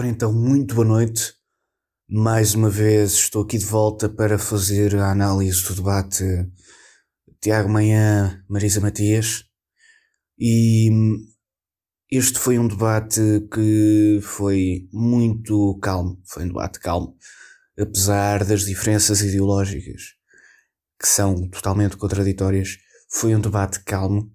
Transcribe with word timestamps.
Ora 0.00 0.08
então, 0.08 0.32
muito 0.32 0.74
boa 0.74 0.86
noite. 0.86 1.34
Mais 2.08 2.54
uma 2.54 2.70
vez 2.70 3.12
estou 3.12 3.42
aqui 3.42 3.58
de 3.58 3.66
volta 3.66 4.08
para 4.08 4.38
fazer 4.38 4.96
a 4.96 5.10
análise 5.10 5.62
do 5.64 5.74
debate 5.74 6.24
Tiago 7.38 7.68
Manhã, 7.68 8.42
Marisa 8.48 8.80
Matias. 8.80 9.44
E 10.38 10.88
este 12.10 12.38
foi 12.38 12.58
um 12.58 12.66
debate 12.66 13.20
que 13.52 14.20
foi 14.22 14.88
muito 14.90 15.78
calmo. 15.82 16.18
Foi 16.24 16.44
um 16.44 16.48
debate 16.48 16.80
calmo, 16.80 17.14
apesar 17.78 18.42
das 18.42 18.62
diferenças 18.62 19.20
ideológicas 19.20 20.14
que 20.98 21.06
são 21.06 21.46
totalmente 21.50 21.98
contraditórias. 21.98 22.78
Foi 23.10 23.34
um 23.34 23.40
debate 23.40 23.84
calmo, 23.84 24.34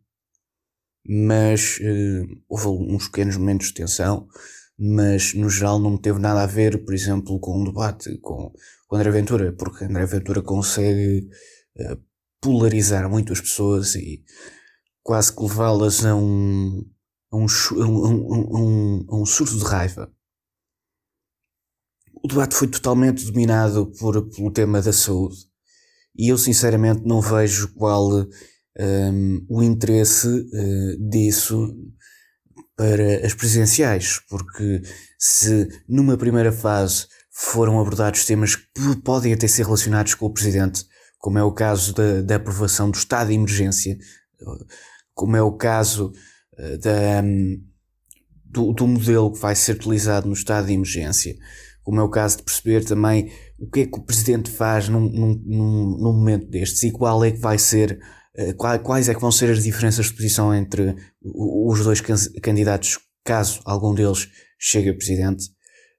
mas 1.04 1.80
uh, 1.80 2.44
houve 2.48 2.68
uns 2.68 3.08
pequenos 3.08 3.36
momentos 3.36 3.70
de 3.70 3.74
tensão 3.74 4.28
mas 4.78 5.34
no 5.34 5.50
geral 5.50 5.80
não 5.80 5.98
teve 5.98 6.20
nada 6.20 6.44
a 6.44 6.48
ver, 6.48 6.84
por 6.84 6.94
exemplo, 6.94 7.40
com 7.40 7.62
um 7.62 7.64
debate 7.64 8.18
com, 8.20 8.52
André 8.92 9.12
Ventura, 9.12 9.54
porque 9.54 9.86
André 9.86 10.06
Ventura 10.06 10.42
consegue 10.42 11.28
uh, 11.78 12.02
polarizar 12.42 13.10
muito 13.10 13.34
as 13.34 13.42
pessoas 13.42 13.96
e 13.96 14.24
quase 15.04 15.36
que 15.36 15.42
levá-las 15.42 16.06
a 16.06 16.16
um, 16.16 16.86
a 17.32 17.38
um, 17.38 17.46
a 17.46 17.88
um, 17.88 19.06
a 19.10 19.22
um, 19.22 19.26
surto 19.26 19.58
de 19.58 19.64
raiva. 19.64 20.12
O 22.24 22.28
debate 22.28 22.56
foi 22.56 22.68
totalmente 22.68 23.26
dominado 23.26 23.92
por, 24.00 24.30
pelo 24.30 24.52
tema 24.52 24.82
da 24.82 24.94
saúde 24.94 25.38
e 26.18 26.32
eu 26.32 26.38
sinceramente 26.38 27.04
não 27.06 27.22
vejo 27.22 27.74
qual 27.74 28.10
um, 28.12 29.46
o 29.50 29.62
interesse 29.62 30.28
uh, 30.28 31.10
disso 31.10 31.76
para 32.76 33.26
as 33.26 33.34
presidenciais, 33.34 34.20
porque 34.30 34.82
se 35.18 35.68
numa 35.88 36.18
primeira 36.18 36.52
fase 36.52 37.08
foram 37.32 37.80
abordados 37.80 38.26
temas 38.26 38.56
que 38.56 38.96
podem 39.04 39.34
até 39.34 39.48
ser 39.48 39.66
relacionados 39.66 40.14
com 40.14 40.26
o 40.26 40.34
presidente, 40.34 40.86
como 41.18 41.38
é 41.38 41.44
o 41.44 41.52
caso 41.52 41.94
da, 41.94 42.22
da 42.22 42.36
aprovação 42.36 42.90
do 42.90 42.98
estado 42.98 43.28
de 43.28 43.34
emergência, 43.34 43.98
como 45.14 45.36
é 45.36 45.42
o 45.42 45.54
caso 45.54 46.12
eh, 46.58 46.78
da, 46.78 47.22
do, 48.46 48.74
do 48.74 48.88
modelo 48.88 49.32
que 49.32 49.40
vai 49.40 49.56
ser 49.56 49.76
utilizado 49.76 50.28
no 50.28 50.34
estado 50.34 50.68
de 50.68 50.74
emergência, 50.74 51.36
como 51.84 52.00
é 52.00 52.04
o 52.04 52.10
caso 52.10 52.38
de 52.38 52.44
perceber 52.44 52.84
também 52.84 53.32
o 53.60 53.70
que 53.70 53.82
é 53.82 53.86
que 53.86 53.98
o 53.98 54.04
presidente 54.04 54.50
faz 54.50 54.90
num, 54.90 55.10
num, 55.10 55.98
num 55.98 56.14
momento 56.14 56.48
destes 56.48 56.84
e 56.84 56.92
qual 56.92 57.24
é 57.24 57.32
que 57.32 57.40
vai 57.40 57.58
ser 57.58 58.00
quais 58.84 59.10
é 59.10 59.14
que 59.14 59.22
vão 59.22 59.32
ser 59.32 59.52
as 59.52 59.64
diferenças 59.64 60.08
de 60.08 60.14
posição 60.14 60.54
entre 60.54 60.96
os 61.22 61.84
dois 61.84 62.02
candidatos, 62.42 63.00
caso 63.24 63.62
algum 63.66 63.94
deles 63.94 64.28
chegue 64.60 64.90
a 64.90 64.96
presidente. 64.96 65.46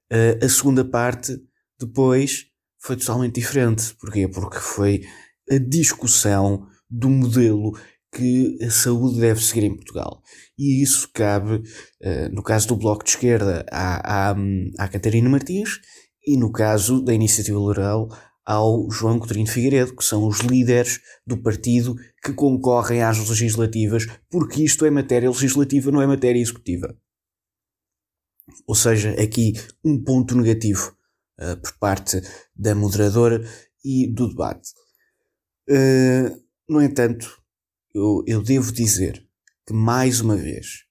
Eh, 0.09 0.39
a 0.41 0.49
segunda 0.49 0.85
parte, 0.85 1.37
depois, 1.79 2.45
foi 2.79 2.95
totalmente 2.95 3.35
diferente. 3.35 3.93
Porquê? 3.99 4.27
Porque 4.27 4.57
foi 4.57 5.01
a 5.49 5.57
discussão 5.57 6.67
do 6.89 7.09
modelo 7.09 7.77
que 8.13 8.57
a 8.63 8.69
saúde 8.69 9.19
deve 9.19 9.43
seguir 9.43 9.65
em 9.65 9.75
Portugal. 9.75 10.21
E 10.57 10.81
isso 10.81 11.09
cabe, 11.13 11.61
eh, 12.01 12.29
no 12.29 12.41
caso 12.41 12.67
do 12.69 12.77
Bloco 12.77 13.03
de 13.03 13.11
Esquerda, 13.11 13.65
à, 13.71 14.31
à, 14.31 14.35
à 14.79 14.87
Catarina 14.87 15.29
Martins 15.29 15.79
e 16.25 16.37
no 16.37 16.51
caso 16.51 17.03
da 17.03 17.13
Iniciativa 17.13 17.59
Liberal, 17.59 18.07
ao 18.47 18.89
João 18.89 19.19
Coutinho 19.19 19.45
Figueiredo, 19.45 19.93
que 19.93 20.05
são 20.05 20.25
os 20.25 20.39
líderes 20.39 21.01
do 21.25 21.35
partido 21.35 21.97
que 22.23 22.31
concorrem 22.31 23.03
às 23.03 23.17
legislativas, 23.27 24.05
porque 24.29 24.63
isto 24.63 24.85
é 24.85 24.89
matéria 24.89 25.29
legislativa, 25.29 25.91
não 25.91 26.01
é 26.01 26.07
matéria 26.07 26.39
executiva. 26.39 26.97
Ou 28.65 28.73
seja, 28.73 29.11
aqui 29.21 29.51
um 29.83 30.01
ponto 30.01 30.33
negativo 30.33 30.95
uh, 31.41 31.57
por 31.57 31.77
parte 31.77 32.21
da 32.55 32.73
moderadora 32.73 33.45
e 33.83 34.07
do 34.07 34.29
debate. 34.29 34.69
Uh, 35.69 36.41
no 36.69 36.81
entanto, 36.81 37.43
eu, 37.93 38.23
eu 38.25 38.41
devo 38.41 38.71
dizer 38.71 39.27
que 39.65 39.73
mais 39.73 40.21
uma 40.21 40.37
vez 40.37 40.85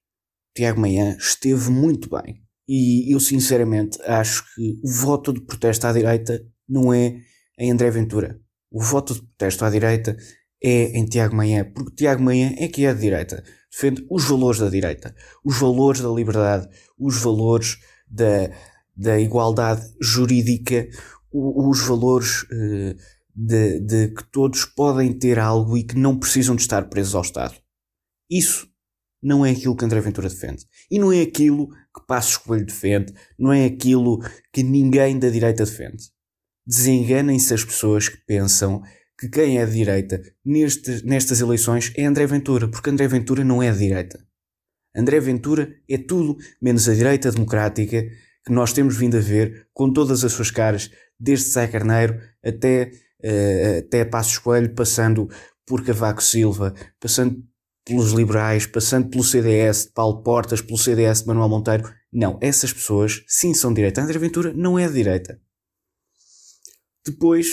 Tiago 0.55 0.79
Manhã 0.79 1.17
esteve 1.19 1.71
muito 1.71 2.11
bem. 2.11 2.43
E 2.69 3.15
eu 3.15 3.21
sinceramente 3.21 3.99
acho 4.03 4.45
que 4.55 4.79
o 4.85 4.91
voto 4.91 5.33
de 5.33 5.41
protesto 5.41 5.87
à 5.87 5.93
direita 5.93 6.45
não 6.69 6.93
é 6.93 7.19
em 7.59 7.71
André 7.71 7.91
Ventura. 7.91 8.41
O 8.71 8.83
voto 8.83 9.15
de 9.15 9.23
protesto 9.23 9.65
à 9.65 9.71
direita 9.71 10.17
é 10.63 10.99
em 10.99 11.07
Tiago 11.07 11.37
Manhã, 11.37 11.71
porque 11.73 11.95
Tiago 11.95 12.23
Manhã 12.23 12.55
é 12.59 12.69
que 12.69 12.85
é 12.85 12.93
de 12.93 13.01
direita. 13.01 13.43
Defende 13.71 14.07
os 14.11 14.25
valores 14.25 14.61
da 14.61 14.69
direita, 14.69 15.15
os 15.45 15.59
valores 15.59 16.01
da 16.01 16.09
liberdade, 16.09 16.69
os 16.99 17.19
valores 17.21 17.79
da, 18.09 18.51
da 18.97 19.21
igualdade 19.21 19.83
jurídica, 20.01 20.89
os 21.31 21.81
valores 21.87 22.43
uh, 22.45 22.97
de, 23.35 23.81
de 23.81 24.09
que 24.09 24.25
todos 24.31 24.65
podem 24.65 25.13
ter 25.13 25.39
algo 25.39 25.77
e 25.77 25.85
que 25.85 25.97
não 25.97 26.19
precisam 26.19 26.57
de 26.57 26.63
estar 26.63 26.89
presos 26.89 27.15
ao 27.15 27.23
Estado. 27.23 27.55
Isso 28.31 28.67
não 29.23 29.45
é 29.45 29.51
aquilo 29.51 29.77
que 29.77 29.85
André 29.85 30.01
Ventura 30.01 30.29
defende. 30.29 30.65
E 30.91 30.99
não 30.99 31.13
é 31.13 31.21
aquilo 31.21 31.69
que 31.69 32.07
Passos 32.07 32.37
Coelho 32.39 32.65
defende, 32.65 33.13
não 33.39 33.53
é 33.53 33.67
aquilo 33.67 34.21
que 34.53 34.63
ninguém 34.63 35.19
da 35.19 35.29
direita 35.29 35.65
defende. 35.65 36.05
Desenganem-se 36.67 37.55
as 37.55 37.65
pessoas 37.65 38.09
que 38.09 38.19
pensam 38.27 38.83
que 39.19 39.29
quem 39.29 39.59
é 39.59 39.65
de 39.65 39.73
direita 39.73 40.21
neste, 40.45 41.05
nestas 41.05 41.41
eleições 41.41 41.93
é 41.97 42.05
André 42.05 42.27
Ventura, 42.27 42.69
porque 42.69 42.91
André 42.91 43.09
Ventura 43.09 43.45
não 43.45 43.63
é 43.63 43.71
de 43.73 43.79
direita. 43.79 44.19
André 44.95 45.21
Ventura 45.21 45.75
é 45.89 45.99
tudo 45.99 46.37
menos 46.61 46.89
a 46.89 46.95
direita 46.95 47.31
democrática 47.31 48.03
que 48.45 48.53
nós 48.53 48.73
temos 48.73 48.97
vindo 48.97 49.17
a 49.17 49.21
ver 49.21 49.69
com 49.75 49.93
todas 49.93 50.25
as 50.25 50.33
suas 50.33 50.51
caras, 50.51 50.91
desde 51.19 51.51
Zé 51.51 51.67
Carneiro 51.67 52.21
até, 52.45 52.91
uh, 53.23 53.79
até 53.81 54.05
Passos 54.05 54.39
Coelho, 54.39 54.75
passando 54.75 55.29
por 55.67 55.85
Cavaco 55.85 56.23
Silva, 56.23 56.75
passando 57.01 57.43
pelos 57.85 58.13
liberais, 58.13 58.67
passando 58.67 59.09
pelo 59.09 59.25
CDS 59.25 59.87
de 59.87 59.93
Paulo 59.93 60.23
Portas, 60.23 60.61
pelo 60.61 60.79
CDS 60.79 61.23
de 61.23 61.29
Manuel 61.29 61.49
Monteiro. 61.49 61.93
Não, 62.13 62.39
essas 62.41 62.73
pessoas 62.73 63.23
sim 63.27 63.55
são 63.55 63.71
de 63.71 63.77
direita. 63.77 64.01
André 64.01 64.19
Ventura 64.19 64.53
não 64.53 64.79
é 64.79 64.87
de 64.89 64.95
direita. 64.95 65.41
Depois, 67.07 67.47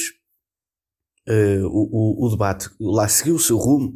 uh, 1.29 1.67
o, 1.67 2.25
o, 2.25 2.29
debate 2.29 2.69
lá 2.79 3.07
seguiu 3.07 3.35
o 3.35 3.39
seu 3.39 3.57
rumo. 3.57 3.93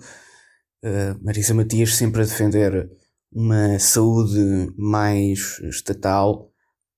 Uh, 0.84 1.24
Marisa 1.24 1.54
Matias 1.54 1.96
sempre 1.96 2.22
a 2.22 2.26
defender 2.26 2.90
uma 3.32 3.80
saúde 3.80 4.72
mais 4.78 5.60
estatal, 5.64 6.52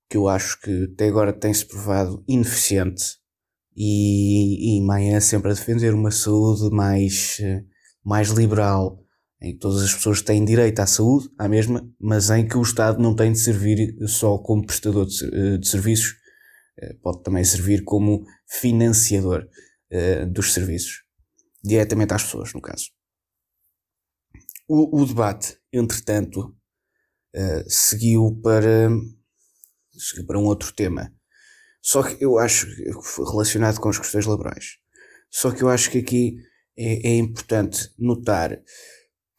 que 0.09 0.17
eu 0.17 0.27
acho 0.27 0.59
que 0.61 0.89
até 0.93 1.07
agora 1.07 1.31
tem-se 1.31 1.65
provado 1.65 2.23
ineficiente. 2.27 3.17
E, 3.75 4.77
e 4.77 4.81
Maia 4.81 5.21
sempre 5.21 5.51
a 5.51 5.53
defender 5.53 5.93
uma 5.93 6.11
saúde 6.11 6.69
mais, 6.75 7.37
mais 8.03 8.29
liberal, 8.29 8.99
em 9.41 9.53
que 9.53 9.59
todas 9.59 9.81
as 9.83 9.93
pessoas 9.93 10.21
têm 10.21 10.43
direito 10.43 10.79
à 10.79 10.85
saúde, 10.85 11.29
à 11.37 11.47
mesma, 11.47 11.87
mas 11.97 12.29
em 12.29 12.45
que 12.45 12.57
o 12.57 12.61
Estado 12.61 13.01
não 13.01 13.15
tem 13.15 13.31
de 13.31 13.39
servir 13.39 13.95
só 14.05 14.37
como 14.37 14.65
prestador 14.65 15.05
de, 15.05 15.25
eh, 15.25 15.57
de 15.57 15.67
serviços, 15.67 16.15
pode 17.01 17.23
também 17.23 17.43
servir 17.43 17.83
como 17.83 18.25
financiador 18.49 19.47
uh, 19.91 20.25
dos 20.31 20.53
serviços, 20.53 21.03
diretamente 21.63 22.13
às 22.13 22.23
pessoas, 22.23 22.53
no 22.53 22.61
caso. 22.61 22.89
O, 24.67 25.01
o 25.01 25.05
debate, 25.05 25.57
entretanto, 25.71 26.55
uh, 27.35 27.69
seguiu 27.69 28.39
para, 28.43 28.89
seguiu 29.97 30.25
para 30.25 30.39
um 30.39 30.45
outro 30.45 30.73
tema. 30.73 31.13
Só 31.81 32.03
que 32.03 32.23
eu 32.23 32.37
acho 32.37 32.67
que 32.67 32.83
relacionado 33.31 33.79
com 33.79 33.89
as 33.89 33.97
questões 33.97 34.25
laborais. 34.25 34.77
Só 35.29 35.51
que 35.51 35.63
eu 35.63 35.69
acho 35.69 35.89
que 35.91 35.99
aqui 35.99 36.37
é, 36.77 37.09
é 37.09 37.17
importante 37.17 37.89
notar 37.97 38.61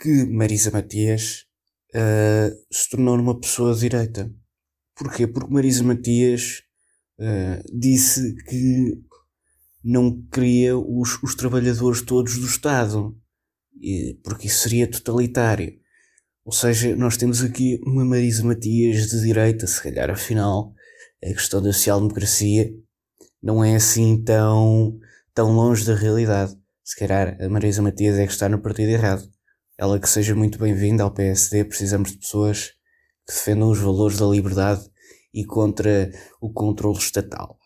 que 0.01 0.25
Marisa 0.25 0.71
Matias 0.71 1.47
uh, 1.95 2.57
se 2.73 2.91
tornou 2.91 3.17
uma 3.17 3.39
pessoa 3.39 3.75
direita. 3.75 4.33
Porquê? 4.97 5.27
Porque 5.27 5.53
Marisa 5.53 5.83
Matias 5.85 6.63
uh, 7.19 7.79
disse 7.79 8.35
que 8.45 9.03
não 9.83 10.23
queria 10.33 10.77
os, 10.77 11.23
os 11.23 11.35
trabalhadores 11.35 12.03
todos 12.03 12.39
do 12.39 12.47
Estado, 12.47 13.17
porque 14.23 14.47
isso 14.47 14.63
seria 14.63 14.91
totalitário. 14.91 15.79
Ou 16.45 16.53
seja, 16.53 16.97
nós 16.97 17.17
temos 17.17 17.43
aqui 17.43 17.81
uma 17.85 18.05
Marisa 18.05 18.45
Matias 18.45 19.09
de 19.09 19.21
direita, 19.21 19.67
se 19.67 19.83
calhar 19.83 20.11
afinal 20.11 20.75
a 21.23 21.29
questão 21.29 21.61
da 21.63 21.73
social-democracia 21.73 22.73
não 23.43 23.65
é 23.65 23.77
assim 23.77 24.23
tão, 24.23 24.99
tão 25.35 25.53
longe 25.53 25.85
da 25.85 25.95
realidade. 25.95 26.57
Se 26.83 26.99
calhar 26.99 27.37
a 27.41 27.49
Marisa 27.49 27.83
Matias 27.83 28.19
é 28.19 28.27
que 28.27 28.33
está 28.33 28.49
no 28.49 28.61
partido 28.61 28.91
errado. 28.91 29.29
Ela 29.79 29.99
que 29.99 30.09
seja 30.09 30.35
muito 30.35 30.59
bem-vinda 30.59 31.03
ao 31.03 31.11
PSD, 31.11 31.65
precisamos 31.65 32.11
de 32.11 32.19
pessoas 32.19 32.73
que 33.27 33.35
defendam 33.35 33.71
os 33.71 33.79
valores 33.79 34.19
da 34.19 34.27
liberdade 34.27 34.83
e 35.33 35.45
contra 35.45 36.11
o 36.41 36.53
controle 36.53 36.99
estatal. 36.99 37.60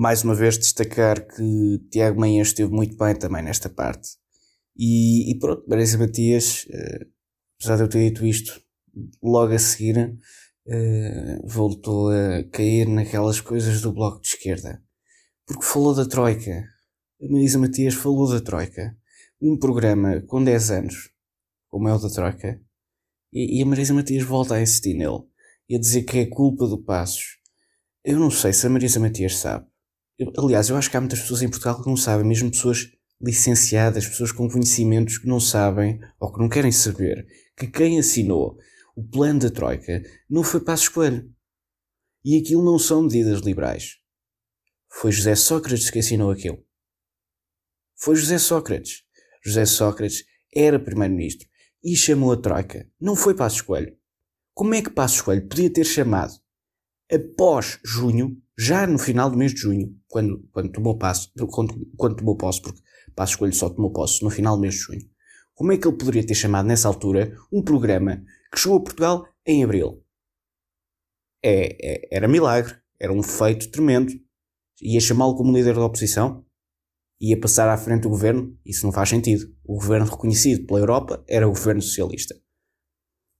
Mais 0.00 0.24
uma 0.24 0.34
vez 0.34 0.56
destacar 0.56 1.26
que 1.26 1.78
Tiago 1.90 2.18
Manhã 2.18 2.40
esteve 2.40 2.72
muito 2.72 2.96
bem 2.96 3.14
também 3.14 3.42
nesta 3.42 3.68
parte. 3.68 4.16
E, 4.74 5.30
e 5.30 5.38
pronto, 5.38 5.62
Marisa 5.68 5.98
Matias, 5.98 6.64
uh, 6.70 7.06
apesar 7.58 7.76
de 7.76 7.82
eu 7.82 7.88
ter 7.88 8.08
dito 8.08 8.24
isto 8.24 8.62
logo 9.22 9.52
a 9.52 9.58
seguir, 9.58 9.98
uh, 9.98 11.46
voltou 11.46 12.08
a 12.08 12.42
cair 12.50 12.88
naquelas 12.88 13.42
coisas 13.42 13.82
do 13.82 13.92
bloco 13.92 14.22
de 14.22 14.28
esquerda. 14.28 14.82
Porque 15.46 15.66
falou 15.66 15.94
da 15.94 16.06
Troika. 16.06 16.64
A 17.22 17.30
Marisa 17.30 17.58
Matias 17.58 17.92
falou 17.92 18.26
da 18.26 18.40
Troika. 18.40 18.96
Um 19.38 19.58
programa 19.58 20.22
com 20.22 20.42
10 20.42 20.70
anos, 20.70 21.10
como 21.68 21.90
é 21.90 21.94
o 21.94 21.98
da 21.98 22.08
Troika, 22.08 22.58
e, 23.30 23.58
e 23.58 23.62
a 23.62 23.66
Marisa 23.66 23.92
Matias 23.92 24.24
volta 24.24 24.54
a 24.54 24.62
insistir 24.62 24.94
nele 24.94 25.24
e 25.68 25.76
a 25.76 25.78
dizer 25.78 26.04
que 26.04 26.20
é 26.20 26.24
culpa 26.24 26.66
do 26.66 26.82
Passos. 26.82 27.36
Eu 28.02 28.18
não 28.18 28.30
sei 28.30 28.54
se 28.54 28.66
a 28.66 28.70
Marisa 28.70 28.98
Matias 28.98 29.36
sabe. 29.36 29.69
Aliás, 30.36 30.68
eu 30.68 30.76
acho 30.76 30.90
que 30.90 30.96
há 30.96 31.00
muitas 31.00 31.20
pessoas 31.20 31.42
em 31.42 31.48
Portugal 31.48 31.82
que 31.82 31.88
não 31.88 31.96
sabem, 31.96 32.26
mesmo 32.26 32.50
pessoas 32.50 32.90
licenciadas, 33.20 34.06
pessoas 34.06 34.32
com 34.32 34.48
conhecimentos 34.48 35.18
que 35.18 35.26
não 35.26 35.40
sabem 35.40 36.00
ou 36.18 36.32
que 36.32 36.38
não 36.38 36.48
querem 36.48 36.72
saber 36.72 37.26
que 37.56 37.66
quem 37.66 37.98
assinou 37.98 38.58
o 38.96 39.02
plano 39.02 39.40
da 39.40 39.50
Troika 39.50 40.02
não 40.28 40.42
foi 40.42 40.60
Passos 40.60 40.88
Coelho. 40.88 41.30
E 42.24 42.38
aquilo 42.38 42.64
não 42.64 42.78
são 42.78 43.02
medidas 43.02 43.40
liberais. 43.40 43.96
Foi 44.90 45.10
José 45.10 45.34
Sócrates 45.34 45.88
que 45.88 45.98
assinou 45.98 46.30
aquilo. 46.30 46.62
Foi 47.96 48.14
José 48.16 48.38
Sócrates. 48.38 49.02
José 49.42 49.64
Sócrates 49.64 50.24
era 50.54 50.78
primeiro-ministro 50.78 51.48
e 51.82 51.96
chamou 51.96 52.32
a 52.32 52.36
Troika. 52.36 52.86
Não 53.00 53.16
foi 53.16 53.34
Passos 53.34 53.62
Coelho. 53.62 53.96
Como 54.52 54.74
é 54.74 54.82
que 54.82 54.90
Passos 54.90 55.22
Coelho 55.22 55.48
podia 55.48 55.72
ter 55.72 55.84
chamado 55.84 56.34
após 57.10 57.80
junho, 57.84 58.40
já 58.62 58.86
no 58.86 58.98
final 58.98 59.30
do 59.30 59.38
mês 59.38 59.54
de 59.54 59.60
junho, 59.60 59.98
quando, 60.06 60.46
quando 60.52 60.70
tomou 60.70 60.98
passo, 60.98 61.32
quando, 61.50 61.90
quando 61.96 62.16
tomou 62.16 62.36
posse, 62.36 62.60
porque 62.60 62.78
Passos 63.16 63.36
Coelho 63.36 63.54
só 63.54 63.70
tomou 63.70 63.90
posse 63.90 64.22
no 64.22 64.28
final 64.28 64.54
do 64.54 64.60
mês 64.60 64.74
de 64.74 64.80
junho, 64.80 65.00
como 65.54 65.72
é 65.72 65.78
que 65.78 65.88
ele 65.88 65.96
poderia 65.96 66.26
ter 66.26 66.34
chamado 66.34 66.66
nessa 66.66 66.86
altura 66.86 67.34
um 67.50 67.62
programa 67.62 68.22
que 68.52 68.60
chegou 68.60 68.76
a 68.76 68.82
Portugal 68.82 69.26
em 69.46 69.64
abril? 69.64 70.04
É, 71.42 71.76
é, 71.80 72.08
era 72.12 72.28
milagre, 72.28 72.76
era 72.98 73.10
um 73.10 73.22
feito 73.22 73.70
tremendo. 73.70 74.12
Ia 74.82 75.00
chamá-lo 75.00 75.36
como 75.36 75.56
líder 75.56 75.74
da 75.74 75.86
oposição? 75.86 76.44
Ia 77.18 77.40
passar 77.40 77.66
à 77.66 77.78
frente 77.78 78.02
do 78.02 78.10
governo? 78.10 78.58
Isso 78.64 78.84
não 78.84 78.92
faz 78.92 79.08
sentido. 79.08 79.50
O 79.64 79.76
governo 79.76 80.04
reconhecido 80.04 80.66
pela 80.66 80.80
Europa 80.80 81.24
era 81.26 81.48
o 81.48 81.52
governo 81.52 81.80
socialista. 81.80 82.34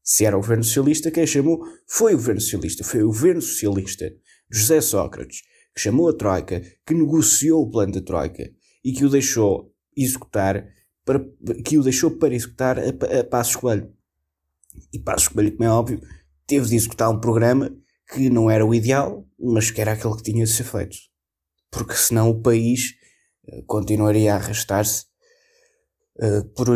Se 0.03 0.25
era 0.25 0.37
o 0.37 0.41
governo 0.41 0.65
socialista, 0.65 1.11
quem 1.11 1.27
chamou 1.27 1.63
foi 1.87 2.15
o 2.15 2.17
governo 2.17 2.41
socialista. 2.41 2.85
Foi 2.85 3.03
o 3.03 3.09
governo 3.09 3.43
socialista 3.43 4.11
José 4.51 4.81
Sócrates 4.81 5.43
que 5.75 5.81
chamou 5.81 6.09
a 6.09 6.13
Troika, 6.13 6.61
que 6.87 6.95
negociou 6.95 7.63
o 7.63 7.71
plano 7.71 7.93
da 7.93 8.01
Troika 8.01 8.51
e 8.85 8.93
que 8.93 9.05
o 9.05 9.11
deixou 9.11 9.73
executar 9.97 10.67
para, 11.05 11.25
que 11.65 11.79
o 11.79 11.83
deixou 11.83 12.11
para 12.11 12.35
executar 12.35 12.79
a, 12.79 13.21
a 13.21 13.25
Passos 13.25 13.57
Coelho. 13.57 13.93
E 14.93 14.99
Passos 14.99 15.29
Coelho, 15.29 15.53
como 15.57 15.65
é 15.65 15.71
óbvio, 15.71 16.01
teve 16.47 16.69
de 16.69 16.77
executar 16.77 17.11
um 17.11 17.21
programa 17.21 17.75
que 18.13 18.29
não 18.29 18.51
era 18.51 18.67
o 18.67 18.75
ideal, 18.75 19.27
mas 19.39 19.71
que 19.71 19.81
era 19.81 19.93
aquele 19.93 20.17
que 20.17 20.23
tinha 20.23 20.45
de 20.45 20.51
ser 20.51 20.65
feito. 20.65 20.97
Porque 21.71 21.95
senão 21.95 22.31
o 22.31 22.43
país 22.43 22.95
eh, 23.47 23.63
continuaria 23.67 24.35
a 24.35 24.37
arrastar-se 24.37 25.05
uh, 26.17 26.45
por, 26.55 26.69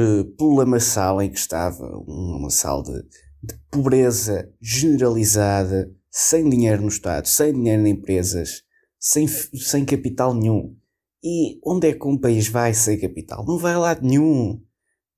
lamaçal 0.55 1.21
em 1.21 1.31
que 1.31 1.39
estava, 1.39 1.85
um 2.07 2.33
lamaçal 2.35 2.83
de, 2.85 3.03
de 3.43 3.55
pobreza 3.71 4.49
generalizada, 4.61 5.91
sem 6.17 6.49
dinheiro 6.49 6.83
no 6.83 6.89
Estado, 6.89 7.27
sem 7.27 7.53
dinheiro 7.53 7.85
em 7.85 7.91
empresas, 7.91 8.63
sem, 9.01 9.27
sem 9.27 9.85
capital 9.85 10.33
nenhum. 10.33 10.79
E 11.21 11.59
onde 11.67 11.89
é 11.89 11.93
que 11.93 12.07
um 12.07 12.17
país 12.17 12.47
vai 12.47 12.73
sem 12.73 13.01
capital? 13.01 13.45
Não 13.45 13.59
vai 13.59 13.73
a 13.73 13.79
lado 13.79 14.07
nenhum. 14.07 14.63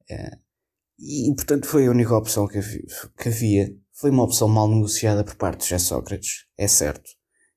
É. 0.08 0.38
E, 0.98 1.30
portanto, 1.36 1.66
foi 1.66 1.86
a 1.86 1.90
única 1.90 2.16
opção 2.16 2.48
que 2.48 2.56
havia, 2.56 2.86
que 3.18 3.28
havia. 3.28 3.76
Foi 3.92 4.10
uma 4.10 4.22
opção 4.22 4.48
mal 4.48 4.66
negociada 4.68 5.22
por 5.22 5.34
parte 5.34 5.60
de 5.60 5.68
José 5.68 5.78
Sócrates, 5.78 6.46
é 6.56 6.66
certo. 6.66 7.10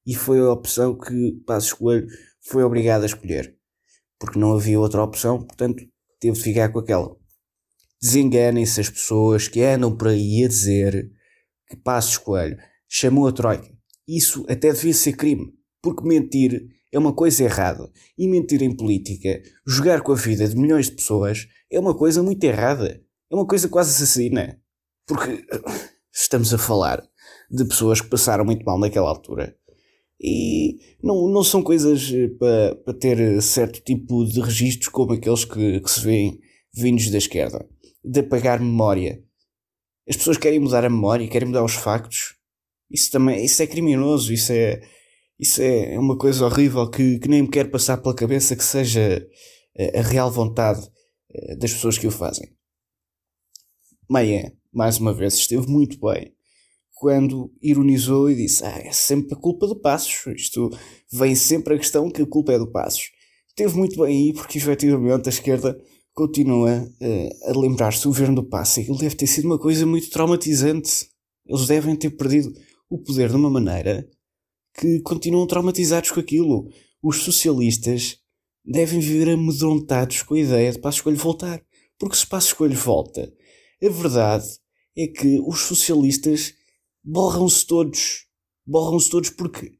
E 0.05 0.13
foi 0.13 0.39
a 0.39 0.51
opção 0.51 0.97
que 0.97 1.41
Passos 1.45 1.71
Coelho 1.71 2.07
foi 2.41 2.63
obrigado 2.63 3.03
a 3.03 3.05
escolher. 3.05 3.55
Porque 4.19 4.37
não 4.37 4.53
havia 4.53 4.79
outra 4.79 5.01
opção, 5.01 5.45
portanto, 5.45 5.81
teve 6.19 6.35
de 6.35 6.43
ficar 6.43 6.69
com 6.69 6.79
aquela. 6.79 7.15
Desenganem-se 8.01 8.81
as 8.81 8.89
pessoas 8.89 9.47
que 9.47 9.61
andam 9.63 9.95
por 9.95 10.09
aí 10.09 10.43
a 10.43 10.47
dizer 10.49 11.09
que 11.69 11.77
Passos 11.77 12.17
Coelho 12.17 12.57
chamou 12.89 13.27
a 13.27 13.31
Troika. 13.31 13.69
Isso 14.07 14.43
até 14.49 14.73
devia 14.73 14.93
ser 14.93 15.13
crime, 15.13 15.53
porque 15.81 16.07
mentir 16.07 16.67
é 16.91 16.97
uma 16.97 17.13
coisa 17.13 17.43
errada. 17.43 17.89
E 18.17 18.27
mentir 18.27 18.61
em 18.63 18.75
política, 18.75 19.41
jogar 19.65 20.01
com 20.01 20.11
a 20.11 20.15
vida 20.15 20.47
de 20.47 20.55
milhões 20.55 20.87
de 20.87 20.95
pessoas, 20.95 21.47
é 21.71 21.79
uma 21.79 21.95
coisa 21.95 22.23
muito 22.23 22.43
errada. 22.43 23.01
É 23.31 23.35
uma 23.35 23.45
coisa 23.45 23.69
quase 23.69 23.91
assassina. 23.91 24.59
Porque 25.07 25.45
estamos 26.11 26.53
a 26.53 26.57
falar 26.57 27.07
de 27.49 27.65
pessoas 27.65 28.01
que 28.01 28.09
passaram 28.09 28.43
muito 28.43 28.65
mal 28.65 28.79
naquela 28.79 29.09
altura. 29.09 29.55
E 30.21 30.77
não, 31.01 31.29
não 31.29 31.43
são 31.43 31.63
coisas 31.63 32.11
eh, 32.11 32.27
para, 32.27 32.75
para 32.75 32.93
ter 32.93 33.41
certo 33.41 33.81
tipo 33.81 34.25
de 34.25 34.41
registros 34.41 34.89
como 34.89 35.13
aqueles 35.13 35.45
que, 35.45 35.79
que 35.79 35.89
se 35.89 36.01
vêem 36.01 36.39
vindos 36.73 37.09
da 37.09 37.17
esquerda. 37.17 37.65
De 38.03 38.19
apagar 38.19 38.59
memória. 38.59 39.23
As 40.07 40.17
pessoas 40.17 40.37
querem 40.37 40.59
mudar 40.59 40.83
a 40.83 40.89
memória, 40.89 41.27
querem 41.27 41.47
mudar 41.47 41.63
os 41.63 41.75
factos. 41.75 42.28
Isso 42.89 43.11
também 43.11 43.43
isso 43.45 43.61
é 43.61 43.67
criminoso, 43.67 44.33
isso 44.33 44.51
é, 44.51 44.81
isso 45.39 45.61
é, 45.61 45.97
uma 45.97 46.17
coisa 46.17 46.45
horrível 46.45 46.89
que, 46.89 47.19
que 47.19 47.27
nem 47.27 47.43
me 47.43 47.49
quer 47.49 47.69
passar 47.69 47.97
pela 47.97 48.15
cabeça 48.15 48.55
que 48.55 48.63
seja 48.63 49.25
a, 49.77 49.99
a 49.99 50.01
real 50.01 50.31
vontade 50.31 50.81
eh, 51.31 51.55
das 51.55 51.73
pessoas 51.73 51.97
que 51.97 52.07
o 52.07 52.11
fazem. 52.11 52.49
Maia, 54.09 54.51
mais 54.73 54.97
uma 54.97 55.13
vez, 55.13 55.35
esteve 55.35 55.67
muito 55.67 55.99
bem 55.99 56.33
quando 56.99 57.51
ironizou 57.61 58.29
e 58.29 58.35
disse: 58.35 58.63
Ah, 58.65 58.79
é 58.79 58.91
sempre 58.91 59.33
a 59.33 59.39
culpa 59.39 59.65
do 59.65 59.79
Passos. 59.79 60.25
Isto 60.35 60.69
vem 61.11 61.35
sempre 61.35 61.75
a 61.75 61.77
questão 61.77 62.09
que 62.09 62.21
a 62.21 62.27
culpa 62.27 62.51
é 62.53 62.59
do 62.59 62.71
Passos. 62.71 63.11
Esteve 63.47 63.75
muito 63.77 64.01
bem 64.01 64.17
aí 64.17 64.33
porque 64.33 64.57
efetivamente 64.57 65.27
a 65.27 65.29
esquerda 65.29 65.79
continua 66.13 66.91
uh, 67.01 67.49
a 67.49 67.57
lembrar-se 67.57 68.03
do 68.03 68.09
governo 68.09 68.35
do 68.35 68.49
Passos. 68.49 68.79
Aquilo 68.79 68.97
deve 68.97 69.15
ter 69.15 69.27
sido 69.27 69.45
uma 69.45 69.57
coisa 69.57 69.85
muito 69.85 70.09
traumatizante. 70.09 71.07
Eles 71.47 71.65
devem 71.67 71.95
ter 71.95 72.11
perdido 72.11 72.53
o 72.89 72.97
poder 72.97 73.29
de 73.29 73.35
uma 73.35 73.49
maneira 73.49 74.09
que 74.79 74.99
continuam 75.01 75.45
traumatizados 75.45 76.11
com 76.11 76.19
aquilo. 76.19 76.67
Os 77.01 77.17
socialistas 77.17 78.17
devem 78.65 78.99
viver 78.99 79.33
amedrontados 79.33 80.23
com 80.23 80.33
a 80.33 80.39
ideia 80.39 80.71
de 80.71 80.79
Passos 80.79 81.01
Coelho 81.01 81.17
voltar. 81.17 81.61
Porque 81.97 82.15
se 82.15 82.25
Passos 82.25 82.53
Coelho 82.53 82.75
volta, 82.75 83.31
a 83.81 83.89
verdade 83.89 84.47
é 84.97 85.07
que 85.07 85.39
os 85.45 85.61
socialistas 85.61 86.53
borram-se 87.03 87.65
todos. 87.65 88.25
Borram-se 88.65 89.09
todos 89.09 89.29
porque 89.29 89.71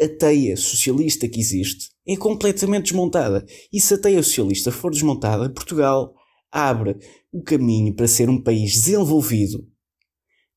a 0.00 0.08
teia 0.08 0.56
socialista 0.56 1.28
que 1.28 1.40
existe 1.40 1.90
é 2.06 2.16
completamente 2.16 2.84
desmontada. 2.84 3.46
E 3.72 3.80
se 3.80 3.94
a 3.94 3.98
teia 3.98 4.22
socialista 4.22 4.72
for 4.72 4.90
desmontada, 4.90 5.50
Portugal 5.50 6.14
abre 6.50 6.96
o 7.32 7.42
caminho 7.42 7.94
para 7.94 8.08
ser 8.08 8.28
um 8.28 8.42
país 8.42 8.72
desenvolvido 8.72 9.66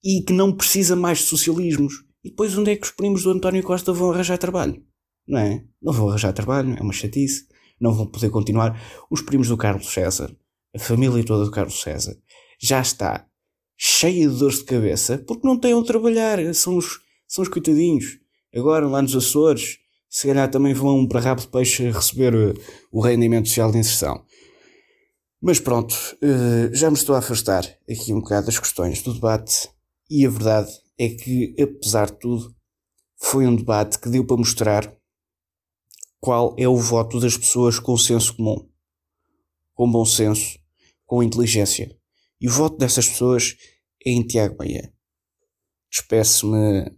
e 0.04 0.24
que 0.24 0.34
não 0.34 0.52
precisa 0.52 0.96
mais 0.96 1.20
de 1.20 1.26
socialismos. 1.26 1.94
E 2.24 2.30
depois 2.30 2.58
onde 2.58 2.72
é 2.72 2.76
que 2.76 2.86
os 2.86 2.92
primos 2.92 3.24
do 3.24 3.32
António 3.32 3.64
Costa 3.64 3.92
vão 3.94 4.12
arranjar 4.12 4.38
trabalho? 4.38 4.84
Não 5.28 5.40
é? 5.40 5.64
Não 5.82 5.94
vão 5.94 6.10
arranjar 6.10 6.34
trabalho, 6.34 6.76
é 6.78 6.82
uma 6.82 6.94
chatice. 6.94 7.46
Não 7.80 7.94
vão 7.94 8.06
poder 8.06 8.30
continuar. 8.30 8.80
Os 9.10 9.22
primos 9.22 9.48
do 9.48 9.58
Carlos 9.58 9.92
César, 9.92 10.36
a 10.76 10.80
família 10.80 11.24
toda 11.24 11.46
do 11.46 11.52
Carlos 11.52 11.82
César, 11.82 12.16
já 12.60 12.80
está 12.80 13.28
cheia 13.76 14.30
de 14.30 14.38
dores 14.38 14.60
de 14.60 14.66
cabeça 14.66 15.18
porque 15.18 15.48
não 15.48 15.58
têm 15.58 15.74
onde 15.74 15.88
trabalhar. 15.88 16.54
São 16.54 16.78
os, 16.78 17.00
são 17.28 17.42
os 17.42 17.50
coitadinhos. 17.50 18.20
Agora, 18.56 18.88
lá 18.88 19.02
nos 19.02 19.16
Açores, 19.16 19.78
se 20.10 20.28
calhar 20.28 20.50
também 20.52 20.74
vão 20.74 21.08
para 21.08 21.22
rabo 21.22 21.42
de 21.42 21.48
peixe 21.48 21.90
receber 21.90 22.36
eh, 22.36 22.54
o 22.92 23.02
rendimento 23.02 23.48
social 23.48 23.72
de 23.72 23.78
inserção. 23.78 24.24
Mas 25.42 25.60
pronto, 25.60 25.96
eh, 26.22 26.70
já 26.74 26.92
me 26.92 26.98
estou 26.98 27.16
a 27.16 27.20
afastar 27.20 27.64
aqui 27.90 28.14
um 28.14 28.20
bocado 28.20 28.46
das 28.46 28.60
questões 28.60 29.02
do 29.02 29.14
debate 29.14 29.70
e 30.12 30.26
a 30.26 30.30
verdade 30.30 30.70
é 30.98 31.08
que, 31.08 31.56
apesar 31.58 32.12
de 32.12 32.20
tudo, 32.20 32.54
foi 33.16 33.48
um 33.48 33.56
debate 33.56 33.98
que 33.98 34.10
deu 34.10 34.28
para 34.28 34.36
mostrar 34.36 34.94
qual 36.20 36.54
é 36.60 36.68
o 36.68 36.76
voto 36.76 37.18
das 37.18 37.38
pessoas 37.38 37.80
com 37.80 37.96
senso 37.96 38.36
comum, 38.36 38.70
com 39.74 39.90
bom 39.90 40.04
senso, 40.04 40.60
com 41.06 41.24
inteligência. 41.24 41.98
E 42.42 42.50
o 42.50 42.52
voto 42.52 42.78
dessas 42.78 43.08
pessoas 43.08 43.56
é 44.06 44.12
em 44.12 44.28
Tiago 44.28 44.58
Maia. 44.60 44.94
Despeço-me 45.90 46.92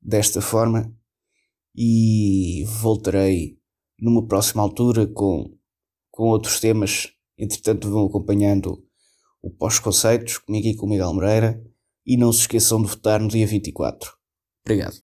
desta 0.00 0.40
forma 0.40 0.90
e 1.76 2.64
voltarei 2.80 3.60
numa 4.00 4.26
próxima 4.26 4.62
altura 4.62 5.06
com, 5.06 5.54
com 6.10 6.28
outros 6.28 6.60
temas. 6.60 7.12
Entretanto, 7.36 7.90
vão 7.90 8.06
acompanhando 8.06 8.82
o 9.42 9.50
pós-conceitos 9.50 10.38
comigo 10.38 10.66
e 10.66 10.74
com 10.74 10.86
o 10.86 10.88
Miguel 10.88 11.12
Moreira 11.12 11.71
e 12.06 12.16
não 12.16 12.32
se 12.32 12.40
esqueçam 12.40 12.82
de 12.82 12.88
votar 12.88 13.20
no 13.20 13.28
dia 13.28 13.46
24. 13.46 14.12
Obrigado. 14.64 14.96